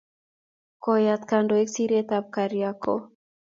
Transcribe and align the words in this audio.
Koyat 0.87 1.21
kandoik 1.31 1.67
siretab 1.73 2.25
kariakor 2.35 2.99